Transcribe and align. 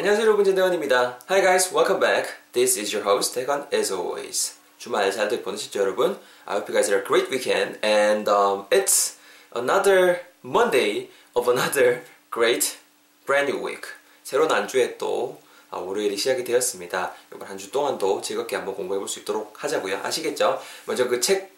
안녕하세요 0.00 0.28
여러분 0.28 0.46
전대건입니다. 0.46 1.18
Hi 1.28 1.42
guys, 1.42 1.74
welcome 1.74 2.00
back. 2.00 2.32
This 2.52 2.80
is 2.80 2.96
your 2.96 3.06
host 3.06 3.34
대건 3.34 3.66
as 3.70 3.92
always. 3.92 4.54
주말 4.78 5.12
잘들 5.12 5.42
보내셨죠 5.42 5.78
여러분? 5.78 6.18
I 6.46 6.56
hope 6.56 6.72
you 6.72 6.74
guys 6.74 6.90
had 6.90 6.94
a 6.94 7.04
great 7.04 7.28
weekend 7.30 7.78
and 7.84 8.26
um, 8.30 8.64
it's 8.70 9.18
another 9.54 10.20
Monday 10.42 11.10
of 11.34 11.50
another 11.50 12.00
great 12.32 12.78
brand 13.26 13.52
new 13.52 13.62
week. 13.62 13.82
새로운 14.24 14.50
한 14.50 14.66
주에 14.66 14.96
또 14.96 15.38
아, 15.70 15.76
월요일이 15.76 16.16
시작이 16.16 16.44
되었습니다. 16.44 17.12
이번 17.34 17.46
한 17.46 17.58
주 17.58 17.70
동안도 17.70 18.22
즐겁게 18.22 18.56
한번 18.56 18.74
공부해 18.76 18.98
볼 18.98 19.06
수 19.06 19.20
있도록 19.20 19.62
하자고요. 19.62 19.98
아시겠죠? 20.02 20.62
먼저 20.86 21.08
그 21.08 21.20
책, 21.20 21.52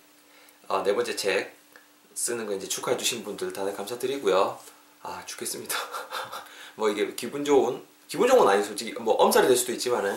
어, 0.67 0.83
네 0.83 0.93
번째 0.93 1.15
책 1.15 1.55
쓰는 2.15 2.47
거 2.47 2.55
이제 2.55 2.67
축하해 2.67 2.97
주신 2.97 3.23
분들 3.23 3.53
다들 3.53 3.73
감사드리고요. 3.77 4.59
아, 5.05 5.23
죽겠습니다. 5.27 5.77
뭐 6.75 6.91
이게 6.91 7.15
기분 7.15 7.45
좋은, 7.45 7.92
기분 8.13 8.29
좋은 8.29 8.41
건 8.41 8.49
아니죠. 8.49 8.69
솔직히 8.69 8.93
뭐 9.01 9.15
엄살이 9.15 9.49
될 9.49 9.57
수도 9.57 9.73
있지만은 9.73 10.15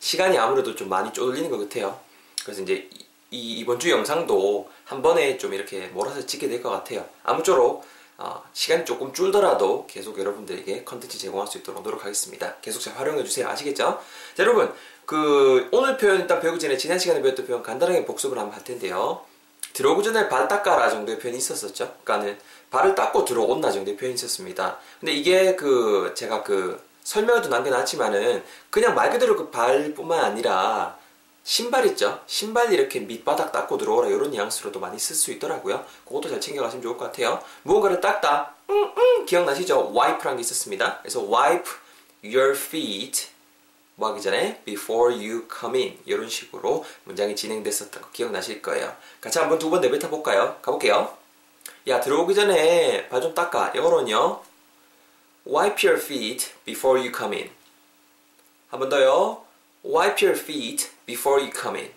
시간이 0.00 0.36
아무래도 0.36 0.74
좀 0.74 0.90
많이 0.90 1.10
쫄리는 1.14 1.48
것 1.48 1.56
같아요. 1.60 1.98
그래서 2.44 2.60
이제 2.60 2.90
이, 3.30 3.54
이번 3.54 3.78
주 3.78 3.88
영상도 3.90 4.68
한 4.84 5.00
번에 5.00 5.38
좀 5.38 5.54
이렇게 5.54 5.86
몰아서 5.86 6.26
찍게 6.26 6.46
될 6.50 6.62
것 6.62 6.68
같아요. 6.68 7.06
아무쪼록 7.22 7.86
어, 8.18 8.42
시간이 8.52 8.84
조금 8.84 9.14
줄더라도 9.14 9.86
계속 9.86 10.18
여러분들에게 10.18 10.84
컨텐츠 10.84 11.16
제공할 11.16 11.48
수 11.48 11.56
있도록 11.56 11.82
노력하겠습니다. 11.82 12.56
계속 12.60 12.80
잘 12.80 12.98
활용해 12.98 13.24
주세요. 13.24 13.48
아시겠죠? 13.48 13.98
자, 14.34 14.42
여러분, 14.42 14.70
그 15.06 15.70
오늘 15.72 15.96
표현 15.96 16.20
일단 16.20 16.38
배우기 16.38 16.58
전에 16.58 16.76
지난 16.76 16.98
시간에 16.98 17.22
배웠던 17.22 17.46
표현 17.46 17.62
간단하게 17.62 18.04
복습을 18.04 18.36
한번 18.36 18.56
할 18.56 18.62
텐데요. 18.62 19.24
들어오기 19.72 20.04
전에 20.04 20.28
발 20.28 20.48
닦아라 20.48 20.90
정도의 20.90 21.18
표현이 21.18 21.38
있었었죠. 21.38 21.96
그러니까는 22.04 22.38
발을 22.70 22.94
닦고 22.94 23.24
들어온다 23.24 23.72
정도의 23.72 23.96
표현이 23.96 24.16
있었습니다. 24.16 24.78
근데 25.00 25.12
이게 25.12 25.56
그 25.56 26.12
제가 26.14 26.42
그 26.42 26.91
설명에도 27.04 27.48
남겨놨지만은 27.48 28.44
그냥 28.70 28.94
말 28.94 29.10
그대로 29.10 29.36
그 29.36 29.50
발뿐만 29.50 30.24
아니라 30.24 30.96
신발 31.44 31.84
있죠? 31.86 32.20
신발 32.26 32.72
이렇게 32.72 33.00
밑바닥 33.00 33.50
닦고 33.50 33.76
들어오라 33.76 34.08
이런 34.08 34.30
뉘앙스로도 34.30 34.78
많이 34.78 34.98
쓸 34.98 35.16
수 35.16 35.32
있더라고요. 35.32 35.84
그것도 36.06 36.28
잘 36.28 36.40
챙겨가시면 36.40 36.82
좋을 36.82 36.96
것 36.96 37.06
같아요. 37.06 37.42
무언가를 37.64 38.00
닦다, 38.00 38.54
음, 38.70 38.92
음, 38.96 39.26
기억나시죠? 39.26 39.92
wipe라는 39.92 40.36
게 40.36 40.40
있었습니다. 40.42 40.98
그래서 41.02 41.20
wipe 41.20 41.70
your 42.24 42.52
feet 42.56 43.28
뭐 43.96 44.10
하기 44.10 44.22
전에 44.22 44.62
before 44.64 45.12
you 45.14 45.46
come 45.52 45.80
in 45.82 45.98
이런 46.06 46.28
식으로 46.28 46.84
문장이 47.04 47.34
진행됐었던 47.34 48.00
거 48.02 48.08
기억나실 48.12 48.62
거예요. 48.62 48.94
같이 49.20 49.38
한번 49.40 49.58
두 49.58 49.68
번 49.70 49.80
내뱉어 49.80 50.08
볼까요? 50.08 50.56
가볼게요. 50.62 51.16
야 51.88 52.00
들어오기 52.00 52.34
전에 52.36 53.08
발 53.08 53.20
좀 53.20 53.34
닦아. 53.34 53.72
영어로는요. 53.74 54.40
Wipe 55.46 55.86
your 55.86 56.00
feet 56.00 56.52
before 56.64 57.00
you 57.00 57.12
come 57.16 57.36
in. 57.36 57.50
한 58.70 58.80
번 58.80 58.88
더요. 58.88 59.42
wipe 59.84 60.24
your 60.24 60.38
feet 60.38 60.90
before 61.06 61.42
you 61.42 61.52
come 61.52 61.78
in. 61.78 61.90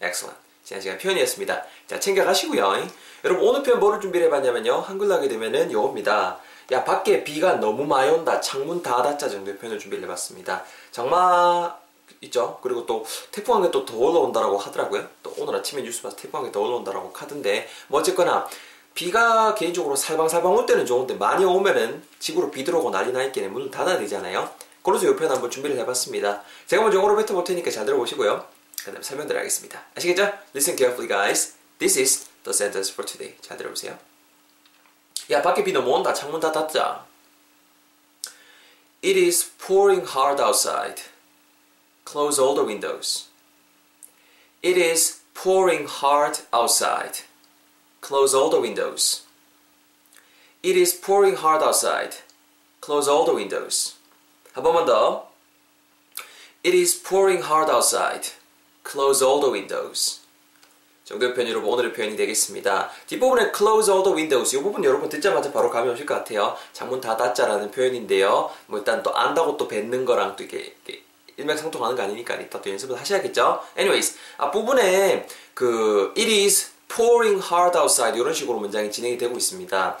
Excellent. 0.00 0.38
지난 0.64 0.80
시간 0.80 0.98
표현이었습니다. 0.98 1.64
자, 1.86 1.98
챙겨가시고요. 1.98 2.86
여러분, 3.24 3.48
오늘 3.48 3.62
표현 3.62 3.80
뭐를 3.80 4.00
준비를 4.00 4.26
해봤냐면요. 4.26 4.80
한글로 4.80 5.14
하게 5.14 5.28
되면은 5.28 5.72
요겁니다. 5.72 6.38
야, 6.72 6.84
밖에 6.84 7.24
비가 7.24 7.54
너무 7.54 7.84
많이 7.84 8.10
온다. 8.10 8.40
창문 8.40 8.82
닫았자 8.82 9.28
정도의 9.28 9.58
표현을 9.58 9.78
준비를 9.80 10.04
해봤습니다. 10.04 10.64
장마 10.92 11.76
있죠? 12.20 12.60
그리고 12.62 12.86
또 12.86 13.04
태풍 13.32 13.56
한개또더 13.56 13.96
올라온다라고 13.96 14.58
하더라고요. 14.58 15.08
또 15.22 15.34
오늘 15.38 15.56
아침에 15.56 15.82
뉴스 15.82 16.02
봐서 16.02 16.14
태풍 16.14 16.38
한개더 16.40 16.60
올라온다라고 16.60 17.12
하던데, 17.14 17.68
뭐 17.88 18.00
어쨌거나, 18.00 18.46
비가 18.94 19.54
개인적으로 19.54 19.96
살방살방 19.96 20.52
올 20.52 20.66
때는 20.66 20.84
좋은데 20.84 21.14
많이 21.14 21.44
오면은 21.44 22.02
집으로 22.18 22.50
비 22.50 22.64
들어오고 22.64 22.90
난리 22.90 23.12
나 23.12 23.22
있겠네. 23.24 23.48
문을 23.48 23.70
닫아야 23.70 23.98
되잖아요. 23.98 24.52
그래서 24.82 25.08
이 25.08 25.16
표현 25.16 25.32
한번 25.32 25.50
준비를 25.50 25.78
해봤습니다. 25.78 26.42
제가 26.66 26.82
먼저 26.82 26.98
영어로 26.98 27.16
뱉어볼 27.16 27.44
테니까 27.44 27.70
잘 27.70 27.84
들어보시고요. 27.86 28.46
그 28.78 28.84
다음에 28.84 29.02
설명 29.02 29.26
드리겠습니다. 29.26 29.82
아시겠죠? 29.96 30.22
Listen 30.54 30.76
carefully 30.76 31.08
guys. 31.08 31.54
This 31.78 31.98
is 31.98 32.26
the 32.44 32.54
sentence 32.54 32.92
for 32.92 33.06
today. 33.06 33.36
잘 33.40 33.56
들어보세요. 33.56 33.98
야 35.30 35.42
밖에 35.42 35.62
비 35.62 35.72
너무 35.72 35.90
온다. 35.90 36.12
창문 36.12 36.40
다 36.40 36.50
닫자. 36.50 37.04
It 39.04 39.18
is 39.18 39.50
pouring 39.58 40.06
hard 40.06 40.42
outside. 40.42 41.02
Close 42.04 42.40
all 42.42 42.54
the 42.54 42.66
windows. 42.66 43.28
It 44.62 44.78
is 44.78 45.20
pouring 45.34 45.88
hard 45.88 46.42
outside. 46.52 47.24
Close 48.00 48.34
all 48.34 48.50
the 48.50 48.60
windows. 48.60 49.24
It 50.62 50.76
is 50.76 50.98
pouring 51.00 51.36
hard 51.36 51.62
outside. 51.62 52.16
Close 52.80 53.10
all 53.10 53.24
the 53.24 53.36
windows. 53.36 53.94
한 54.52 54.62
번만 54.62 54.84
더. 54.84 55.28
It 56.64 56.76
is 56.76 57.02
pouring 57.02 57.44
hard 57.44 57.70
outside. 57.70 58.32
Close 58.84 59.24
all 59.24 59.40
the 59.40 59.52
windows. 59.52 60.20
정도의 61.10 61.34
여러분 61.48 61.72
오늘의 61.72 61.92
표현이 61.92 62.16
되겠습니다. 62.16 62.90
뒷부분에 63.08 63.50
close 63.56 63.90
all 63.90 64.04
the 64.04 64.14
windows 64.14 64.54
이 64.56 64.62
부분 64.62 64.84
여러분 64.84 65.08
듣자마자 65.08 65.50
바로 65.50 65.68
감이 65.68 65.90
오실 65.90 66.06
것 66.06 66.14
같아요. 66.14 66.56
창문 66.72 67.00
다 67.00 67.16
닫자라는 67.16 67.72
표현인데요. 67.72 68.50
뭐 68.66 68.78
일단 68.78 69.02
또 69.02 69.14
안다고 69.16 69.56
또 69.56 69.66
뱉는 69.66 70.04
거랑 70.04 70.36
또 70.36 70.44
이게 70.44 70.76
일맥상통하는 71.36 71.96
거 71.96 72.02
아니니까 72.02 72.36
이따 72.36 72.60
또 72.60 72.70
연습을 72.70 72.98
하셔야겠죠. 73.00 73.60
Anyways 73.76 74.16
앞부분에 74.36 75.26
그 75.54 76.14
it 76.16 76.30
is 76.30 76.70
pouring 76.94 77.42
hard 77.42 77.76
outside 77.78 78.18
이런 78.18 78.32
식으로 78.34 78.58
문장이 78.58 78.90
진행이 78.90 79.18
되고 79.18 79.36
있습니다. 79.36 79.98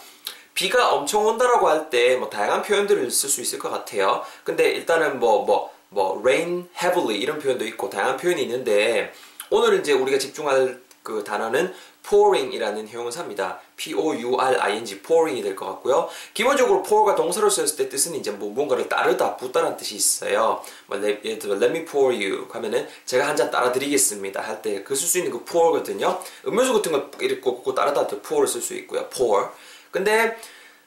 비가 0.54 0.90
엄청 0.92 1.24
온다라고 1.26 1.68
할 1.68 1.88
때 1.90 2.16
뭐 2.16 2.28
다양한 2.28 2.62
표현들을 2.62 3.10
쓸 3.10 3.28
수 3.28 3.40
있을 3.40 3.58
것 3.58 3.70
같아요. 3.70 4.24
근데 4.44 4.70
일단은 4.72 5.18
뭐 5.20 5.44
뭐 5.44 5.70
뭐 5.92 6.20
rain 6.20 6.68
heavily 6.80 7.18
이런 7.20 7.38
표현도 7.40 7.64
있고 7.66 7.90
다양한 7.90 8.16
표현이 8.16 8.42
있는데 8.42 9.12
오늘 9.50 9.80
이제 9.80 9.92
우리가 9.92 10.18
집중할 10.18 10.80
그 11.02 11.24
단어는 11.24 11.72
pouring이라는 12.02 12.88
형용사입니다. 12.88 13.60
P-O-U-R-I-N-G, 13.76 15.00
pouring이 15.02 15.42
될 15.42 15.56
것 15.56 15.66
같고요. 15.66 16.08
기본적으로 16.34 16.82
pour가 16.82 17.14
동사로 17.14 17.48
쓰였을 17.50 17.76
때 17.76 17.88
뜻은 17.88 18.14
이제 18.14 18.30
뭐 18.30 18.50
뭔가를 18.50 18.88
따르다, 18.88 19.36
붓다라는 19.36 19.76
뜻이 19.76 19.96
있어요. 19.96 20.62
뭐 20.86 20.98
예를 21.02 21.38
들어 21.38 21.54
let 21.56 21.66
me 21.66 21.84
pour 21.84 22.14
you 22.14 22.46
하면은 22.50 22.86
제가 23.06 23.26
한 23.26 23.36
잔 23.36 23.50
따라 23.50 23.72
드리겠습니다 23.72 24.40
할 24.42 24.60
때 24.62 24.82
그 24.84 24.94
쓸 24.94 25.06
수 25.08 25.18
있는 25.18 25.30
그 25.32 25.44
pour거든요. 25.44 26.20
음료수 26.46 26.72
같은 26.74 26.92
거 26.92 27.10
이렇게 27.20 27.40
따르다 27.74 28.00
할 28.00 28.06
때 28.08 28.20
pour를 28.20 28.46
쓸 28.48 28.60
수 28.60 28.74
있고요. 28.74 29.08
pour. 29.08 29.48
근데 29.90 30.36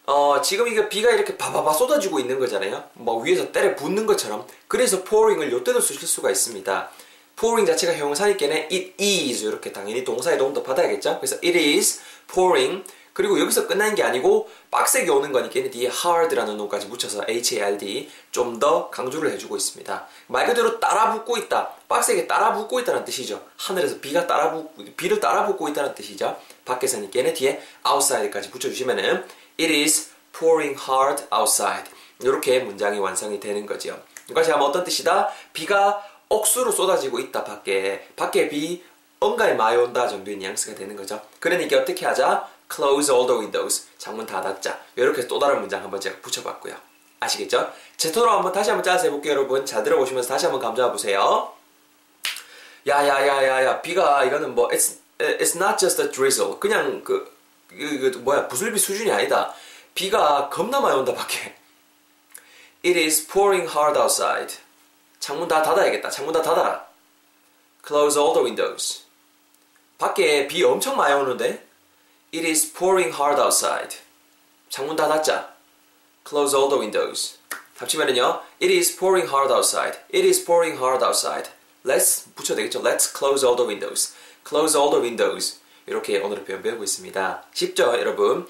어, 0.06 0.42
지금 0.42 0.68
이게 0.68 0.90
비가 0.90 1.10
이렇게 1.12 1.38
바바바 1.38 1.72
쏟아지고 1.74 2.20
있는 2.20 2.38
거잖아요. 2.40 2.84
뭐 2.94 3.22
위에서 3.24 3.52
때려 3.52 3.76
붓는 3.76 4.06
것처럼. 4.06 4.46
그래서 4.68 5.04
pouring을 5.04 5.52
요때도 5.52 5.80
쓰실 5.80 6.08
수가 6.08 6.30
있습니다. 6.30 6.90
Pouring 7.36 7.70
자체가 7.70 7.94
형용사니까는 7.94 8.68
it 8.72 8.94
is 9.00 9.46
이렇게 9.46 9.72
당연히 9.72 10.04
동사의 10.04 10.38
도움도 10.38 10.64
받아야겠죠. 10.64 11.18
그래서 11.20 11.36
it 11.44 11.58
is 11.58 12.02
pouring 12.32 12.84
그리고 13.14 13.40
여기서 13.40 13.68
끝나는 13.68 13.94
게 13.94 14.02
아니고 14.02 14.50
빡세게 14.72 15.10
오는 15.12 15.32
거니까 15.32 15.70
뒤에 15.70 15.90
hard라는 15.90 16.58
놈까지 16.58 16.90
붙여서 16.90 17.26
h-a-r-d 17.30 18.10
좀 18.32 18.60
더 18.60 18.90
강조를 18.90 19.32
해주고 19.32 19.56
있습니다. 19.58 20.08
말 20.28 20.48
그대로 20.48 20.80
따라 20.80 21.14
붙고 21.14 21.38
있다. 21.38 21.74
빡세게 21.88 22.28
따라 22.28 22.54
붙고 22.54 22.80
있다는 22.80 23.06
뜻이죠. 23.06 23.44
하늘에서 23.58 24.00
비가 24.00 24.26
따라 24.26 24.52
붙고 24.52 24.84
비를 24.98 25.20
따라 25.20 25.46
붙고 25.46 25.70
있다는 25.70 25.94
뜻이죠. 25.94 26.38
밖에서니까는 26.66 27.34
뒤에 27.34 27.62
outside까지 27.88 28.50
붙여주시면은 28.52 29.26
it 29.60 29.82
is 29.82 30.10
pouring 30.38 30.80
hard 30.90 31.26
outside 31.34 31.92
이렇게 32.22 32.60
문장이 32.60 33.00
완성이 33.00 33.40
되는 33.40 33.66
거죠. 33.66 34.00
이것이 34.30 34.52
아마 34.52 34.66
어떤 34.66 34.84
뜻이다? 34.84 35.30
비가 35.52 36.02
억수로 36.34 36.72
쏟아지고 36.72 37.20
있다 37.20 37.44
밖에 37.44 38.08
밖에 38.16 38.50
비 38.50 38.84
언가에 39.20 39.54
많이 39.54 39.78
온다 39.78 40.08
정도의 40.08 40.38
뉘앙스가 40.38 40.76
되는 40.76 40.96
거죠. 40.96 41.22
그러니까 41.40 41.78
어떻게 41.78 42.06
하자? 42.06 42.50
Close 42.74 43.14
all 43.14 43.28
the 43.28 43.40
windows. 43.40 43.86
창문 43.98 44.26
다 44.26 44.42
닫자. 44.42 44.80
이렇게 44.96 45.28
또 45.28 45.40
다른 45.40 45.60
문장 45.62 45.82
한번 45.84 46.00
제가 46.00 46.18
붙여봤고요. 46.22 46.76
아시겠죠? 47.20 47.72
제 47.96 48.12
토로 48.12 48.32
한번 48.32 48.52
다시 48.52 48.70
한번 48.70 48.84
짜서 48.84 49.06
해볼게요, 49.06 49.34
여러분. 49.34 49.66
잘 49.66 49.84
들어보시면서 49.84 50.28
다시 50.28 50.46
한번 50.46 50.62
감정해 50.62 50.92
보세요. 50.92 51.54
야야야야야 52.86 53.82
비가 53.82 54.26
이거는 54.26 54.56
뭐 54.56 54.68
it's 54.68 54.98
it's 55.20 55.56
not 55.56 55.78
just 55.78 56.02
a 56.02 56.12
drizzle. 56.12 56.60
그냥 56.60 57.02
그, 57.04 57.32
그, 57.70 58.12
그 58.12 58.18
뭐야 58.18 58.48
부슬비 58.48 58.78
수준이 58.78 59.10
아니다. 59.12 59.54
비가 59.96 60.50
겁나 60.50 60.82
많이 60.82 60.98
온다 60.98 61.14
밖에. 61.14 61.56
It 62.84 63.00
is 63.00 63.26
pouring 63.26 63.70
hard 63.72 63.98
outside. 63.98 64.63
창문 65.24 65.48
다 65.48 65.62
닫아야겠다. 65.64 66.10
창문 66.10 66.34
다 66.34 66.42
닫아라. 66.42 66.86
Close 67.88 68.20
all 68.20 68.34
the 68.34 68.44
windows. 68.44 69.04
밖에 69.98 70.50
비 70.50 70.62
엄청 70.66 70.98
많이 70.98 71.14
오는데 71.14 71.66
It 72.34 72.46
is 72.46 72.74
pouring 72.74 73.16
hard 73.16 73.40
outside. 73.42 74.00
창문 74.68 74.98
다 74.98 75.08
닫자. 75.08 75.54
Close 76.28 76.54
all 76.54 76.68
the 76.68 76.78
windows. 76.78 77.38
합치면은요. 77.78 78.42
It 78.62 78.76
is 78.76 78.98
pouring 78.98 79.26
hard 79.32 79.50
outside. 79.50 79.98
It 80.14 80.28
is 80.28 80.44
pouring 80.44 80.78
hard 80.78 81.02
outside. 81.02 81.50
Let's 81.86 82.28
붙여야 82.36 82.58
되겠죠. 82.58 82.82
Let's 82.82 83.08
close 83.18 83.46
all 83.48 83.56
the 83.56 83.66
windows. 83.66 84.14
Close 84.46 84.78
all 84.78 84.92
the 84.92 85.02
windows. 85.02 85.62
이렇게 85.88 86.20
오늘의 86.20 86.44
표현 86.44 86.62
배우고 86.62 86.84
있습니다. 86.84 87.46
쉽죠, 87.54 87.98
여러분? 87.98 88.46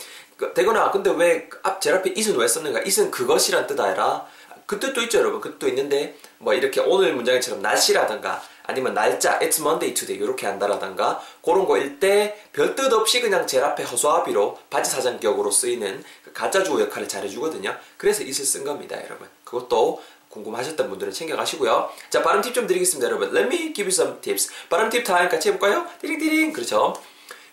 되거나 0.55 0.89
근데 0.89 1.11
왜 1.11 1.47
앞 1.61 1.79
제일 1.81 1.97
앞에 1.97 2.15
it은 2.17 2.35
왜 2.35 2.47
썼는가? 2.47 2.79
it은 2.79 3.11
그것이란 3.11 3.67
뜻 3.67 3.79
아니라 3.79 4.27
그 4.73 4.79
뜻도 4.79 5.01
있죠, 5.03 5.19
여러분. 5.19 5.39
그 5.39 5.51
뜻도 5.51 5.67
있는데, 5.67 6.17
뭐 6.39 6.53
이렇게 6.53 6.81
오늘 6.81 7.13
문장처럼 7.13 7.61
날씨라든가, 7.61 8.41
아니면 8.63 8.95
날짜, 8.95 9.37
it's 9.39 9.59
Monday 9.59 9.93
today, 9.93 10.23
이렇게 10.23 10.47
한다라든가, 10.47 11.21
그런 11.43 11.67
거일 11.67 11.99
때, 11.99 12.41
별 12.53 12.73
뜻 12.73 12.91
없이 12.91 13.21
그냥 13.21 13.45
제일 13.45 13.63
앞에 13.63 13.83
허수아비로 13.83 14.57
바지사장격으로 14.71 15.51
쓰이는 15.51 16.03
그 16.23 16.33
가짜주어 16.33 16.81
역할을 16.81 17.07
잘해주거든요. 17.07 17.75
그래서 17.97 18.23
it을 18.23 18.45
쓴 18.45 18.63
겁니다, 18.63 18.97
여러분. 19.05 19.27
그것도 19.43 20.01
궁금하셨던 20.29 20.89
분들은 20.89 21.13
챙겨가시고요. 21.13 21.91
자, 22.09 22.23
발음 22.23 22.41
팁 22.41 22.55
좀 22.55 22.65
드리겠습니다, 22.65 23.07
여러분. 23.07 23.29
Let 23.35 23.45
me 23.45 23.73
give 23.73 23.83
you 23.83 23.89
some 23.89 24.19
tips. 24.21 24.49
발음 24.69 24.89
팁 24.89 25.03
타임 25.03 25.29
같이 25.29 25.49
해볼까요? 25.49 25.85
띠링띠링. 26.01 26.51
그렇죠. 26.53 26.95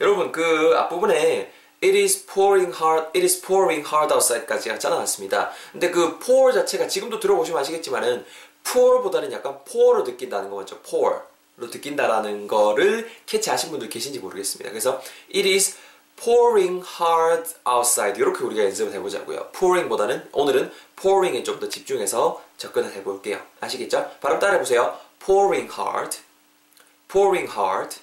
여러분, 0.00 0.32
그 0.32 0.72
앞부분에 0.75 1.52
It 1.82 1.97
is 1.97 2.27
pouring 2.27 2.75
hard, 2.75 3.09
it 3.17 3.25
is 3.25 3.41
pouring 3.41 3.87
hard 3.88 4.12
outside까지 4.12 4.79
짜놨습니다. 4.79 5.50
근데 5.73 5.91
그 5.91 6.19
pour 6.19 6.53
자체가 6.53 6.87
지금도 6.87 7.21
들어보시면 7.21 7.61
아시겠지만은 7.61 8.25
pour보다는 8.65 9.32
약간 9.32 9.59
pour로 9.65 10.05
느낀다는 10.05 10.50
거 10.50 10.56
맞죠? 10.56 10.79
pour로 10.82 11.23
느낀다라는 11.59 12.47
거를 12.47 13.11
캐치하신 13.25 13.71
분들 13.71 13.88
계신지 13.88 14.19
모르겠습니다. 14.19 14.71
그래서 14.71 15.00
it 15.35 15.49
is 15.50 15.77
pouring 16.17 16.85
hard 17.00 17.50
outside 17.67 18.21
이렇게 18.21 18.44
우리가 18.44 18.65
연습을 18.65 18.93
해보자고요. 18.93 19.49
pouring보다는 19.53 20.29
오늘은 20.32 20.71
pouring에 20.97 21.43
좀 21.43 21.59
더 21.61 21.69
집중해서 21.71 22.43
접근을 22.59 22.93
해볼게요. 22.93 23.41
아시겠죠? 23.61 24.11
발음 24.21 24.38
따라해보세요. 24.38 24.99
pouring 25.25 25.73
hard, 25.73 26.19
pouring 27.11 27.50
hard, 27.50 27.97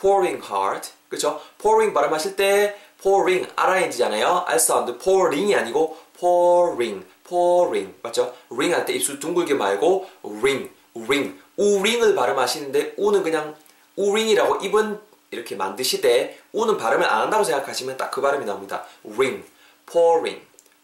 pouring 0.00 0.40
hard. 0.46 0.90
그렇죠? 1.08 1.42
pouring 1.60 1.92
발음하실 1.92 2.36
때 2.36 2.78
pouring 3.02 3.48
RING잖아요. 3.56 4.44
R 4.46 4.58
사운드 4.58 4.96
pouring이 4.98 5.54
아니고 5.54 5.98
pouring, 6.18 7.04
pouring 7.26 7.94
맞죠? 8.02 8.34
ring 8.50 8.74
할 8.74 8.86
때 8.86 8.92
입술 8.94 9.18
둥글게 9.18 9.54
말고 9.54 10.08
ring, 10.24 10.70
ring, 10.96 11.38
우링을 11.56 12.14
발음하시는데 12.14 12.94
우는 12.96 13.22
그냥 13.22 13.54
우링이라고 13.96 14.64
입은 14.64 15.00
이렇게 15.30 15.56
만드시되 15.56 16.38
우는 16.52 16.76
발음을 16.76 17.04
안 17.06 17.22
한다고 17.22 17.42
생각하시면 17.44 17.96
딱 17.96 18.10
그 18.10 18.20
발음이 18.20 18.44
나옵니다. 18.44 18.84
ring, 19.04 19.44
pouring, 19.90 20.42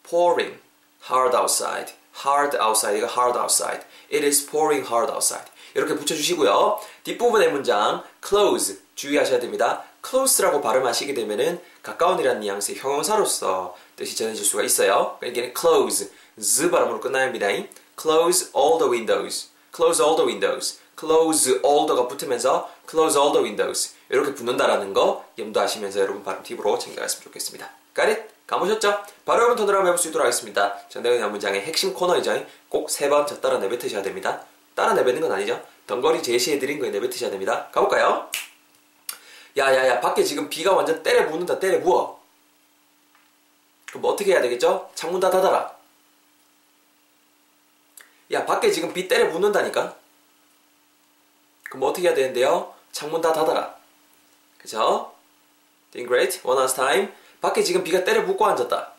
pouring, 0.09 0.59
hard 1.11 1.37
outside, 1.37 1.93
hard 2.25 2.57
outside, 2.57 2.99
이거 2.99 3.07
hard 3.07 3.39
outside. 3.39 3.85
It 4.13 4.25
is 4.27 4.45
pouring 4.47 4.87
hard 4.87 5.13
outside. 5.13 5.45
이렇게 5.75 5.95
붙여주시고요. 5.95 6.81
뒷부분의 7.05 7.53
문장 7.53 8.03
close 8.27 8.79
주의하셔야 8.95 9.39
됩니다. 9.39 9.85
Close라고 10.09 10.61
발음하시게 10.61 11.15
되면은 11.15 11.61
가까운이라는 11.83 12.41
뉘앙스의 12.41 12.79
형용사로서 12.79 13.77
뜻이 13.97 14.17
전해질 14.17 14.45
수가 14.45 14.63
있어요. 14.63 15.17
그러니까 15.21 15.61
close, 15.61 16.11
z 16.41 16.71
발음으로 16.71 17.01
끝나야 17.01 17.27
합니다. 17.27 17.49
close 18.01 18.51
all 18.57 18.79
the 18.79 18.91
windows, 18.91 19.49
close 19.75 20.03
all 20.03 20.17
the 20.17 20.27
windows, 20.27 20.79
close 20.99 21.61
all 21.65 21.87
the가 21.87 22.07
붙으면서 22.09 22.71
close 22.89 23.19
all 23.19 23.33
the 23.33 23.45
windows 23.45 23.95
이렇게 24.11 24.35
붙는다라는 24.35 24.95
거 24.95 25.25
염두하시면서 25.39 26.01
여러분 26.01 26.23
발음 26.23 26.43
팁으로 26.43 26.79
챙겨갔으면 26.79 27.25
좋겠습니다. 27.25 27.71
It? 27.99 28.23
감으셨죠? 28.47 29.03
바로 29.25 29.41
여러분 29.43 29.57
턴으로 29.57 29.79
한번 29.79 29.89
해볼 29.89 29.99
수 29.99 30.09
있도록 30.09 30.25
하겠습니다. 30.25 30.79
전대근 30.89 31.31
문장의 31.33 31.63
핵심 31.63 31.93
코너이죠. 31.93 32.47
꼭 32.69 32.89
세 32.89 33.11
번 33.11 33.27
저 33.27 33.41
따라 33.41 33.59
내뱉으셔야 33.59 34.03
됩니다. 34.03 34.43
따라 34.77 34.95
내뱉는 34.95 35.21
건 35.23 35.33
아니죠. 35.33 35.61
덩거리 35.89 36.23
제시해드린 36.23 36.79
거에 36.79 36.91
내뱉으셔야 36.91 37.31
됩니다. 37.31 37.69
가볼까요? 37.73 38.31
야야야 39.59 40.01
밖에 40.01 40.23
지금 40.23 40.49
비가 40.49 40.73
완전 40.73 41.03
때려 41.03 41.29
부는다 41.29 41.59
때려 41.59 41.81
부어 41.81 42.19
그럼 43.87 44.03
뭐 44.03 44.13
어떻게 44.13 44.33
해야 44.33 44.41
되겠죠? 44.41 44.91
창문 44.95 45.21
다 45.21 45.31
닫아라 45.31 45.77
야 48.31 48.47
밖에 48.47 48.71
지금 48.71 48.93
비 48.93 49.09
때려 49.09 49.31
부는다니까 49.31 49.97
그럼 51.65 51.81
뭐 51.81 51.91
어떻게 51.91 52.07
해야 52.07 52.15
되는데요? 52.15 52.75
창문 52.93 53.21
다 53.21 53.33
닫아라 53.33 53.77
그죠? 54.59 55.15
Doing 55.91 56.09
great 56.09 56.41
one 56.47 56.61
last 56.61 56.77
time 56.77 57.13
밖에 57.41 57.63
지금 57.63 57.83
비가 57.83 58.05
때려 58.05 58.25
붓고 58.25 58.47
앉았다 58.47 58.93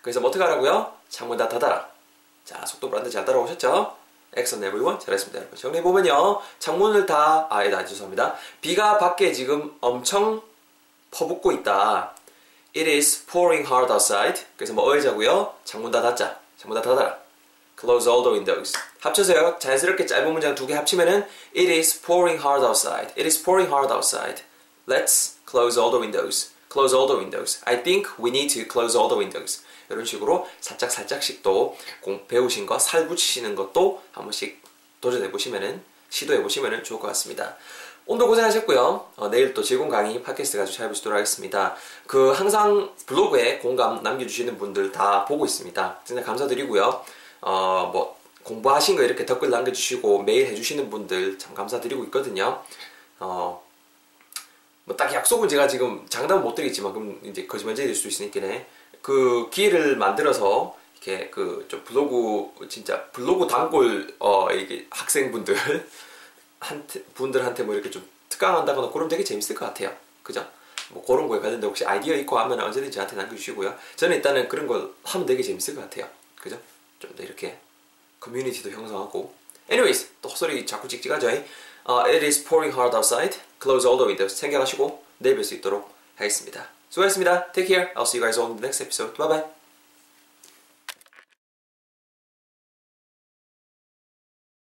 그래서 0.00 0.20
뭐 0.20 0.30
어떻게 0.30 0.42
하라고요? 0.42 0.96
창문 1.08 1.36
다 1.36 1.48
닫아라 1.48 1.88
자 2.44 2.64
속도 2.66 2.90
브란드 2.90 3.08
잘 3.10 3.24
따라오셨죠? 3.24 4.01
엑선 4.34 4.64
에브리원 4.64 4.98
잘했습니다 4.98 5.38
여러분 5.38 5.58
정리해보면요 5.58 6.40
창문을 6.58 7.06
다 7.06 7.46
아니다 7.50 7.84
죄송합니다 7.84 8.36
비가 8.60 8.98
밖에 8.98 9.32
지금 9.32 9.74
엄청 9.80 10.40
퍼붓고 11.10 11.52
있다 11.52 12.14
It 12.74 12.90
is 12.90 13.26
pouring 13.26 13.66
hard 13.70 13.92
outside 13.92 14.44
그래서 14.56 14.72
뭐 14.72 14.90
어이자고요 14.90 15.54
창문 15.64 15.90
다 15.90 16.00
닫자 16.00 16.38
창문 16.56 16.80
다 16.80 16.82
닫아라 16.82 17.18
Close 17.78 18.08
all 18.08 18.22
the 18.22 18.32
windows 18.32 18.72
합쳐서요 19.00 19.58
자연스럽게 19.58 20.06
짧은 20.06 20.32
문장 20.32 20.54
두 20.54 20.66
개 20.66 20.74
합치면은 20.74 21.26
It 21.56 21.70
is 21.70 22.00
pouring 22.00 22.40
hard 22.40 22.64
outside 22.64 23.08
It 23.18 23.22
is 23.22 23.42
pouring 23.42 23.70
hard 23.70 23.92
outside 23.92 24.42
Let's 24.86 25.36
close 25.44 25.78
all 25.78 25.90
the 25.90 26.00
windows 26.00 26.51
Close 26.72 26.96
all 26.96 27.06
the 27.06 27.18
windows 27.18 27.60
I 27.66 27.82
think 27.82 28.08
we 28.18 28.30
need 28.30 28.48
to 28.54 28.64
close 28.66 28.96
all 28.96 29.08
the 29.08 29.18
windows 29.18 29.62
이런 29.90 30.06
식으로 30.06 30.48
살짝 30.60 30.90
살짝씩 30.90 31.42
또 31.42 31.76
배우신 32.28 32.64
거 32.64 32.78
살붙이시는 32.78 33.54
것도 33.54 34.02
한 34.12 34.24
번씩 34.24 34.62
도전해 35.02 35.30
보시면은 35.30 35.82
시도해 36.08 36.42
보시면은 36.42 36.82
좋을 36.82 36.98
것 36.98 37.08
같습니다. 37.08 37.56
오늘 38.06 38.26
고생하셨고요. 38.26 39.10
어, 39.16 39.28
내일 39.28 39.54
또 39.54 39.62
제공 39.62 39.88
강의 39.88 40.22
팟캐스트 40.22 40.58
가지고 40.58 40.76
찾아보시도록 40.76 41.16
하겠습니다. 41.16 41.76
그 42.06 42.32
항상 42.32 42.90
블로그에 43.06 43.58
공감 43.58 44.02
남겨주시는 44.02 44.58
분들 44.58 44.92
다 44.92 45.24
보고 45.24 45.44
있습니다. 45.44 46.00
진짜 46.04 46.22
감사드리고요. 46.22 47.04
어, 47.42 47.90
뭐 47.92 48.18
공부하신 48.42 48.96
거 48.96 49.02
이렇게 49.02 49.24
댓글 49.24 49.50
남겨주시고 49.50 50.24
메일 50.24 50.46
해주시는 50.48 50.90
분들 50.90 51.38
참 51.38 51.54
감사드리고 51.54 52.04
있거든요. 52.04 52.62
어, 53.20 53.61
뭐 54.84 54.96
딱 54.96 55.12
약속은 55.12 55.48
제가 55.48 55.68
지금 55.68 56.04
장담은 56.08 56.42
못 56.42 56.54
드리겠지만 56.54 56.92
그럼 56.92 57.20
이제 57.24 57.46
거짓말쟁이 57.46 57.86
될수 57.88 58.08
있으니까 58.08 58.40
그 59.00 59.48
기회를 59.50 59.96
만들어서 59.96 60.76
이렇게 60.96 61.30
그 61.30 61.66
좀 61.68 61.82
블로그 61.84 62.68
진짜 62.68 63.04
블로그 63.12 63.46
단골 63.46 64.14
어 64.18 64.50
이게 64.52 64.86
학생분들 64.90 65.56
한테 66.60 67.02
분들한테 67.14 67.62
뭐 67.64 67.74
이렇게 67.74 67.90
좀 67.90 68.06
특강한다거나 68.28 68.90
그러면 68.90 69.08
되게 69.08 69.24
재밌을 69.24 69.54
것 69.56 69.66
같아요. 69.66 69.94
그죠? 70.22 70.46
뭐 70.90 71.04
그런 71.04 71.26
거에 71.28 71.40
관련된 71.40 71.68
혹시 71.68 71.84
아이디어 71.84 72.14
있고 72.16 72.38
하면 72.38 72.60
언제든지 72.60 72.94
저한테 72.94 73.16
남겨주시고요. 73.16 73.74
저는 73.96 74.16
일단은 74.16 74.48
그런 74.48 74.66
걸 74.66 74.92
하면 75.04 75.26
되게 75.26 75.42
재밌을 75.42 75.74
것 75.74 75.80
같아요. 75.82 76.08
그죠? 76.40 76.58
좀 77.00 77.10
더 77.16 77.22
이렇게 77.24 77.58
커뮤니티도 78.20 78.70
형성하고. 78.70 79.34
Anyways, 79.70 80.08
또 80.20 80.28
헛소리 80.28 80.66
자꾸 80.66 80.88
찍찍하죠. 80.88 81.28
Uh, 81.28 82.04
it 82.06 82.24
is 82.24 82.42
pouring 82.44 82.72
hard 82.72 82.94
outside. 82.94 83.38
Close 83.60 83.86
all 83.86 83.98
the 83.98 84.06
windows. 84.06 84.36
챙겨가시고 84.36 85.02
내일 85.18 85.36
뵐 85.36 85.44
수 85.44 85.54
있도록 85.54 85.90
하겠습니다. 86.16 86.68
수고하셨습니다. 86.90 87.52
Take 87.52 87.68
care. 87.68 87.94
I'll 87.94 88.06
see 88.06 88.18
you 88.18 88.26
guys 88.26 88.38
all 88.38 88.50
in 88.50 88.56
the 88.56 88.66
next 88.66 88.80
episode. 88.82 89.16
Bye 89.16 89.28
bye. 89.28 89.61